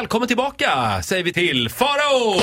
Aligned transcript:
Välkommen 0.00 0.28
tillbaka 0.28 1.02
säger 1.02 1.24
vi 1.24 1.32
till 1.32 1.68
Farao! 1.68 2.40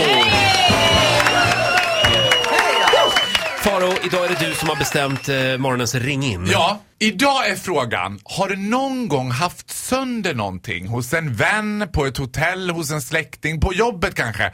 Farao, 3.63 3.93
idag 4.05 4.25
är 4.25 4.29
det 4.29 4.47
du 4.49 4.55
som 4.55 4.69
har 4.69 4.75
bestämt 4.75 5.29
eh, 5.29 5.57
morgonens 5.57 5.95
ring 5.95 6.23
in. 6.23 6.47
Ja, 6.51 6.81
idag 6.99 7.49
är 7.49 7.55
frågan, 7.55 8.19
har 8.23 8.49
du 8.49 8.55
någon 8.55 9.07
gång 9.07 9.31
haft 9.31 9.71
sönder 9.71 10.33
någonting 10.33 10.87
hos 10.87 11.13
en 11.13 11.33
vän, 11.33 11.89
på 11.93 12.05
ett 12.05 12.17
hotell, 12.17 12.69
hos 12.69 12.91
en 12.91 13.01
släkting, 13.01 13.59
på 13.61 13.73
jobbet 13.73 14.15
kanske 14.15 14.53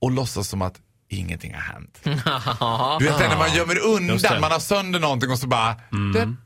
och 0.00 0.10
låtsas 0.10 0.48
som 0.48 0.62
att 0.62 0.74
ingenting 1.10 1.54
har 1.54 1.60
hänt? 1.60 2.00
Du 2.98 3.04
vet 3.04 3.18
när 3.18 3.38
man 3.38 3.54
gömmer 3.54 3.74
Just 3.74 4.22
det. 4.22 4.28
undan, 4.28 4.40
man 4.40 4.52
har 4.52 4.58
sönder 4.58 5.00
någonting 5.00 5.30
och 5.30 5.38
så 5.38 5.46
bara... 5.46 5.74
Du, 5.90 6.12
du. 6.12 6.36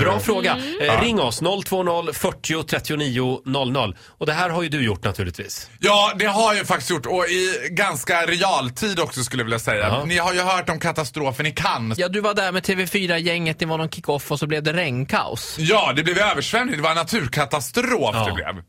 Bra 0.00 0.20
fråga. 0.20 0.56
Eh, 0.80 1.00
ring 1.00 1.20
oss, 1.20 1.38
020 1.38 2.12
40 2.12 2.62
39 2.62 3.40
00. 3.44 3.96
Och 4.18 4.26
det 4.26 4.32
här 4.32 4.50
har 4.50 4.62
ju 4.62 4.68
du 4.68 4.84
gjort 4.84 5.04
naturligtvis. 5.04 5.70
Ja, 5.78 6.12
det 6.18 6.26
har 6.26 6.54
jag 6.54 6.66
faktiskt 6.66 6.90
gjort 6.90 7.06
och 7.06 7.24
i 7.24 7.68
ganska 7.70 8.26
realtid 8.26 9.00
också 9.00 9.24
skulle 9.24 9.40
jag 9.40 9.44
vilja 9.44 9.58
säga. 9.58 9.88
Ja. 9.88 10.04
Ni 10.04 10.18
har 10.18 10.32
ju 10.34 10.40
hört 10.40 10.68
om 10.70 10.80
katastrofen 10.80 11.46
i 11.46 11.50
Cannes. 11.50 11.98
Ja, 11.98 12.08
du 12.08 12.20
var 12.20 12.34
där 12.34 12.52
med 12.52 12.62
TV4-gänget, 12.66 13.58
det 13.58 13.66
var 13.66 13.78
någon 13.78 13.88
kick-off 13.90 14.32
och 14.32 14.38
så 14.38 14.46
blev 14.46 14.62
det 14.62 14.72
regnkaos. 14.72 15.56
Ja, 15.58 15.92
det 15.96 16.02
blev 16.02 16.18
översvämning. 16.18 16.76
Det 16.76 16.82
var 16.82 16.90
en 16.90 16.96
naturkatastrof 16.96 18.14
Ja. 18.14 18.24
det 18.26 18.32
blev. 18.32 18.62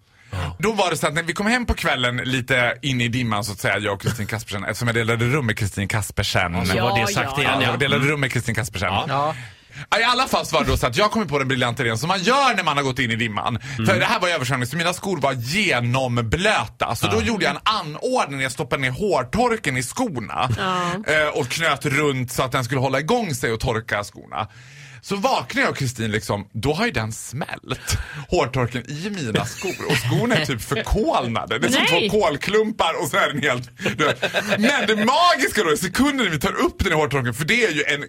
Då 0.59 0.72
var 0.72 0.89
det 0.89 0.97
så 0.97 1.08
att 1.08 1.13
när 1.13 1.23
vi 1.23 1.34
kom 1.34 1.45
hem 1.47 1.66
på 1.66 1.73
kvällen 1.73 2.17
lite 2.17 2.77
in 2.81 3.02
i 3.02 3.08
dimman 3.08 3.44
så 3.44 3.52
att 3.52 3.59
säga, 3.59 3.77
jag 3.80 3.94
och 3.94 4.02
Kristin 4.02 4.25
Kaspersen, 4.27 4.63
eftersom 4.63 4.88
jag 4.88 4.95
delade 4.95 5.25
rum 5.25 5.45
med 5.45 5.58
Kristin 5.58 5.88
Kaspersen. 5.88 6.66
Så 6.66 6.81
var 6.81 7.00
det 7.00 7.08
sagt 7.13 7.31
ja, 7.36 7.41
igen. 7.41 7.53
Ja, 7.55 7.61
Ja. 7.61 7.70
jag 7.72 7.80
delade 7.80 8.05
rum 8.05 8.20
med 8.20 8.31
Kristin 8.31 8.55
Kaspersen. 8.55 8.89
Ja. 9.08 9.36
Ja, 9.89 9.99
I 9.99 10.03
alla 10.03 10.27
fall 10.27 10.45
så 10.45 10.55
var 10.55 10.63
det 10.63 10.71
då 10.71 10.77
så 10.77 10.88
att 10.88 10.97
jag 10.97 11.11
kom 11.11 11.27
på 11.27 11.39
den 11.39 11.47
briljanta 11.47 11.83
idén 11.83 11.97
som 11.97 12.07
man 12.07 12.23
gör 12.23 12.55
när 12.55 12.63
man 12.63 12.77
har 12.77 12.83
gått 12.83 12.99
in 12.99 13.11
i 13.11 13.16
dimman. 13.16 13.59
För 13.75 13.99
det 13.99 14.05
här 14.05 14.20
var 14.20 14.27
översvämning 14.29 14.67
så 14.67 14.77
mina 14.77 14.93
skor 14.93 15.17
var 15.17 15.33
genomblöta. 15.33 16.95
Så 16.95 17.07
då 17.07 17.21
gjorde 17.21 17.45
jag 17.45 17.55
en 17.55 17.61
anordning, 17.63 18.41
jag 18.41 18.52
stoppade 18.52 18.81
ner 18.81 18.91
hårtorken 18.91 19.77
i 19.77 19.83
skorna. 19.83 20.50
Eh, 21.08 21.27
och 21.39 21.47
knöt 21.50 21.85
runt 21.85 22.31
så 22.31 22.44
att 22.44 22.52
den 22.52 22.63
skulle 22.63 22.81
hålla 22.81 23.00
igång 23.00 23.35
sig 23.35 23.52
och 23.52 23.59
torka 23.59 24.03
skorna. 24.03 24.47
Så 25.08 25.16
vaknar 25.16 25.61
jag 25.61 25.72
och 25.72 25.78
Kristin 25.78 26.11
liksom, 26.11 26.50
då 26.53 26.73
har 26.73 26.86
ju 26.86 26.92
den 26.92 27.11
smält. 27.11 27.98
Hårtorken 28.30 28.89
i 28.89 29.09
mina 29.09 29.45
skor 29.45 29.75
och 29.89 29.97
skorna 29.97 30.36
är 30.36 30.45
typ 30.45 30.62
förkolnade. 30.62 31.59
Det 31.59 31.67
är 31.67 31.72
som 31.72 31.84
Nej. 31.92 32.09
två 32.09 32.20
kolklumpar 32.22 33.02
och 33.02 33.08
så 33.08 33.17
är 33.17 33.34
den 33.34 33.42
helt... 33.44 33.70
vet. 34.00 34.34
Men 34.59 34.88
det 34.88 34.95
magiska 35.06 35.64
då 35.64 35.70
är 35.72 35.75
sekunden 35.75 36.31
vi 36.31 36.39
tar 36.39 36.53
upp 36.66 36.84
den 36.84 36.92
i 36.92 36.95
hårtorken, 36.95 37.34
för 37.34 37.45
det 37.45 37.66
är 37.66 37.72
ju 37.72 37.84
en 37.84 38.03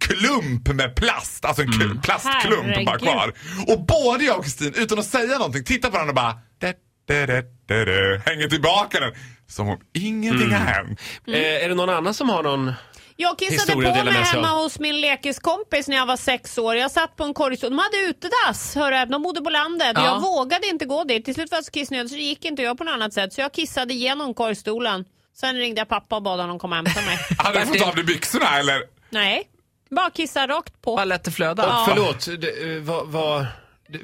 klump 0.00 0.68
med 0.74 0.96
plast. 0.96 1.44
Alltså 1.44 1.62
en 1.62 1.72
k- 1.72 2.00
plastklump 2.02 2.64
bara 2.86 2.98
Herregud. 2.98 3.00
kvar. 3.00 3.32
Och 3.66 3.86
både 3.86 4.24
jag 4.24 4.38
och 4.38 4.44
Kristin, 4.44 4.72
utan 4.76 4.98
att 4.98 5.06
säga 5.06 5.38
någonting, 5.38 5.64
tittar 5.64 5.88
på 5.88 5.92
varandra 5.92 6.10
och 6.10 6.14
bara... 6.16 6.38
"Da, 6.60 6.72
da, 7.08 7.26
da, 7.26 7.42
da, 7.68 7.84
da", 7.84 8.18
hänger 8.30 8.48
tillbaka 8.48 9.00
den. 9.00 9.12
Som 9.50 9.68
om 9.68 9.78
ingenting 9.94 10.50
har 10.52 10.58
hänt. 10.60 11.00
Eh, 11.28 11.64
är 11.64 11.68
det 11.68 11.74
någon 11.74 11.90
annan 11.90 12.14
som 12.14 12.28
har 12.30 12.42
någon... 12.42 12.72
Jag 13.20 13.38
kissade 13.38 13.72
på 13.72 13.80
mig 13.80 14.12
hemma 14.12 14.48
hos 14.48 14.78
min 14.78 15.00
lekiskompis 15.00 15.88
när 15.88 15.96
jag 15.96 16.06
var 16.06 16.16
sex 16.16 16.58
år. 16.58 16.76
Jag 16.76 16.90
satt 16.90 17.16
på 17.16 17.24
en 17.24 17.34
korgstol. 17.34 17.70
De 17.70 17.78
hade 17.78 17.96
utedass, 17.96 18.74
hörru. 18.74 19.06
de 19.06 19.22
bodde 19.22 19.40
på 19.40 19.50
landet. 19.50 19.92
Ja. 19.94 20.04
Jag 20.04 20.20
vågade 20.20 20.66
inte 20.66 20.84
gå 20.84 21.04
dit. 21.04 21.24
Till 21.24 21.34
slut 21.34 21.50
var 21.50 21.58
jag 21.58 21.64
så 21.64 21.70
kissnödig 21.70 22.10
så 22.10 22.16
det 22.16 22.22
gick 22.22 22.44
inte 22.44 22.62
göra 22.62 22.74
på 22.74 22.84
något 22.84 22.94
annat 22.94 23.12
sätt. 23.12 23.32
Så 23.32 23.40
jag 23.40 23.52
kissade 23.52 23.94
igenom 23.94 24.34
korgstolen. 24.34 25.04
Sen 25.36 25.56
ringde 25.56 25.80
jag 25.80 25.88
pappa 25.88 26.16
och 26.16 26.22
bad 26.22 26.40
honom 26.40 26.58
komma 26.58 26.80
och 26.80 26.86
hämta 26.88 27.02
mig. 27.02 27.18
Hade 27.38 27.60
du 27.60 27.66
fått 27.66 27.88
av 27.88 27.94
dig 27.94 28.04
byxorna 28.04 28.58
eller? 28.58 28.82
Nej, 29.10 29.48
bara 29.90 30.10
kissa 30.10 30.46
rakt 30.46 30.82
på. 30.82 30.96
Bara 30.96 31.04
lät 31.04 31.24
det 31.24 31.30
flöda. 31.30 31.62
Ja. 31.62 31.86
Förlåt, 31.88 32.40
det, 32.40 32.76
eh, 32.76 32.82
vad... 32.82 33.06
vad 33.06 33.46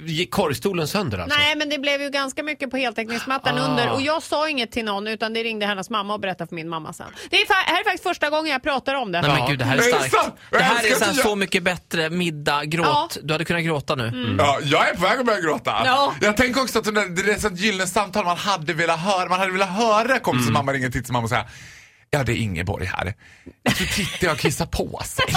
gick 0.07 0.31
korgstolen 0.31 0.89
sönder 0.89 1.19
alltså? 1.19 1.39
Nej 1.39 1.57
men 1.57 1.69
det 1.69 1.79
blev 1.79 2.03
ju 2.03 2.11
ganska 2.11 2.43
mycket 2.43 2.71
på 2.71 2.77
heltäckningsmattan 2.77 3.59
Ah. 3.59 3.69
under 3.69 3.93
och 3.93 4.03
jag 4.03 4.23
sa 4.23 4.49
inget 4.49 4.73
till 4.73 4.85
någon 4.85 5.07
utan 5.07 5.33
det 5.33 5.43
ringde 5.43 5.67
hennes 5.67 5.91
mamma 5.91 6.15
och 6.15 6.21
berättade 6.21 6.49
för 6.49 6.55
min 6.55 6.69
mamma 6.69 6.93
sen. 6.93 7.07
Det 7.31 7.37
är, 7.37 7.47
fa- 7.47 7.53
här 7.67 7.81
är 7.81 7.85
faktiskt 7.85 8.03
första 8.05 8.31
gången 8.31 8.53
jag 8.53 8.63
pratar 8.63 8.95
om 8.95 9.13
det. 9.13 9.21
Nej 9.21 9.31
men 9.31 9.39
Ja. 9.41 9.47
gud, 9.47 9.59
det 9.59 9.65
här 9.65 9.77
är 9.77 9.81
starkt. 9.83 10.15
Det 10.51 10.59
här 10.63 10.85
är 10.85 10.89
jag- 10.91 11.15
så 11.17 11.37
mycket 11.37 11.63
bättre 11.63 12.11
middag, 12.11 12.65
gråt. 12.65 13.17
Du 13.23 13.35
hade 13.35 13.45
kunnat 13.45 13.63
gråta 13.65 13.95
nu. 13.95 14.37
Ja, 14.39 14.59
jag 14.63 14.89
är 14.89 14.95
på 14.95 15.03
väg 15.03 15.19
att 15.21 15.27
börja 15.27 15.41
gråta. 15.41 15.83
Ja. 15.85 16.15
Jag 16.21 16.37
tänker 16.37 16.63
också 16.63 16.79
att 16.79 16.85
det 16.85 16.91
är 17.01 17.47
ett 17.47 17.59
gyllene 17.61 17.87
samtal 17.87 18.25
man 18.25 18.37
hade 18.37 18.73
velat 18.73 19.01
höra. 19.01 19.29
Man 19.29 19.41
hade 19.41 19.53
velat 19.53 19.71
höra 19.77 20.19
kompisens 20.19 20.53
mamma 20.53 20.73
ringa 20.73 20.91
till 20.91 21.05
sin 21.05 21.13
mamma 21.13 21.25
och 21.25 21.29
säga 21.31 21.45
Ja, 22.11 22.23
det 22.25 22.33
är 22.33 22.37
Ingeborg 22.37 22.87
här. 22.87 23.15
Jag 23.63 23.77
tror 23.77 23.87
Titti 23.87 24.27
har 24.27 24.35
kissat 24.35 24.71
på 24.71 25.03
sig. 25.05 25.25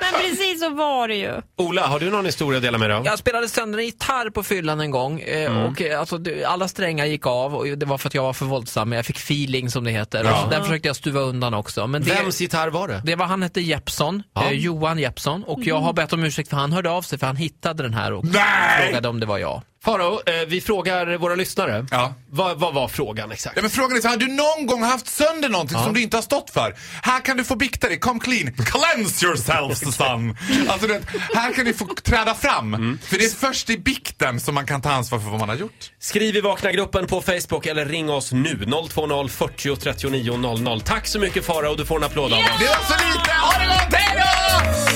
Men 0.00 0.20
precis 0.20 0.60
så 0.60 0.70
var 0.70 1.08
det 1.08 1.14
ju. 1.14 1.32
Ola, 1.56 1.86
har 1.86 2.00
du 2.00 2.10
någon 2.10 2.24
historia 2.26 2.56
att 2.56 2.62
dela 2.62 2.78
med 2.78 2.90
dig 2.90 2.96
av? 2.96 3.06
Jag 3.06 3.18
spelade 3.18 3.48
sönder 3.48 3.78
en 3.78 3.84
gitarr 3.84 4.30
på 4.30 4.42
fyllan 4.42 4.80
en 4.80 4.90
gång 4.90 5.20
eh, 5.20 5.64
och 5.66 5.82
eh, 5.82 6.00
alltså, 6.00 6.18
det- 6.18 6.44
alla 6.44 6.68
strängar 6.68 7.04
gick 7.06 7.26
av 7.26 7.54
och 7.54 7.66
det 7.66 7.86
var 7.86 7.98
för 7.98 8.08
att 8.08 8.14
jag 8.14 8.22
var 8.22 8.32
för 8.32 8.44
våldsam. 8.46 8.88
men 8.88 8.96
Jag 8.96 9.06
fick 9.06 9.16
feeling 9.16 9.70
som 9.70 9.84
det 9.84 9.90
heter. 9.90 10.24
Ja. 10.24 10.32
Och 10.32 10.38
så 10.38 10.50
den 10.50 10.62
försökte 10.64 10.88
jag 10.88 10.96
stuva 10.96 11.20
undan 11.20 11.54
också. 11.54 11.86
Men 11.86 12.02
det, 12.04 12.10
Vems 12.14 12.40
gitarr 12.40 12.68
var 12.68 12.88
det? 12.88 13.02
det 13.04 13.14
var, 13.16 13.26
han 13.26 13.42
hette 13.42 13.60
Jeppsson, 13.60 14.22
Ja. 14.34 14.44
eh, 14.44 14.50
Johan 14.52 14.98
Jeppsson 14.98 15.44
och 15.44 15.60
jag 15.62 15.78
har 15.80 15.92
bett 15.92 16.12
om 16.12 16.24
ursäkt 16.24 16.50
för 16.50 16.56
han 16.56 16.72
hörde 16.72 16.90
av 16.90 17.02
sig 17.02 17.18
för 17.18 17.26
han 17.26 17.36
hittade 17.36 17.82
den 17.82 17.94
här 17.94 18.12
och 18.12 18.24
Nej! 18.24 18.86
frågade 18.86 19.08
om 19.08 19.20
det 19.20 19.26
var 19.26 19.38
jag. 19.38 19.62
Farao, 19.86 20.20
eh, 20.26 20.46
vi 20.46 20.60
frågar 20.60 21.16
våra 21.16 21.34
lyssnare. 21.34 21.86
Ja. 21.90 22.14
Vad, 22.30 22.60
vad 22.60 22.74
var 22.74 22.88
frågan 22.88 23.32
exakt? 23.32 23.56
Ja, 23.56 23.62
men 23.62 23.70
frågan 23.70 23.96
är 23.96 24.00
så, 24.00 24.08
har 24.08 24.16
du 24.16 24.26
någon 24.26 24.66
gång 24.66 24.82
haft 24.82 25.08
sönder 25.08 25.48
någonting 25.48 25.78
som 25.78 25.94
du 25.94 26.02
inte 26.02 26.16
har 26.16 26.22
stått 26.22 26.50
för? 26.50 26.74
Här 27.02 27.20
kan 27.20 27.36
du 27.36 27.44
få 27.44 27.56
bikta 27.56 27.88
dig, 27.88 27.98
come 27.98 28.20
clean, 28.20 28.52
cleanse 28.52 29.26
yourself 29.26 29.94
son. 29.94 30.36
Alltså, 30.68 30.86
vet, 30.86 31.02
här 31.34 31.52
kan 31.52 31.64
du 31.64 31.74
få 31.74 31.94
träda 32.02 32.34
fram. 32.34 32.98
För 33.02 33.18
det 33.18 33.24
är 33.24 33.28
först 33.28 33.70
i 33.70 33.78
bikten 33.78 34.40
som 34.40 34.54
man 34.54 34.66
kan 34.66 34.82
ta 34.82 34.90
ansvar 34.90 35.18
för 35.18 35.30
vad 35.30 35.40
man 35.40 35.48
har 35.48 35.56
gjort. 35.56 35.92
Skriv 36.00 36.36
i 36.36 36.40
Vakna-gruppen 36.40 37.06
på 37.06 37.20
Facebook 37.22 37.66
eller 37.66 37.86
ring 37.86 38.10
oss 38.10 38.32
nu. 38.32 38.58
020 38.94 39.28
40 39.28 39.76
39 39.76 40.36
00. 40.36 40.80
Tack 40.80 41.06
så 41.06 41.18
mycket 41.18 41.46
Farao, 41.46 41.74
du 41.74 41.86
får 41.86 41.96
en 41.96 42.04
applåd 42.04 42.32
av 42.32 42.38
oss. 42.38 42.46
Det 42.58 42.66
var 42.66 42.98
så 42.98 43.06
lite, 43.06 43.30
ha 43.30 43.58
det 43.58 43.66
gott, 43.66 43.94
hej 43.94 44.24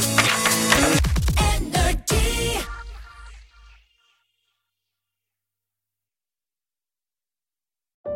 då! 0.05 0.10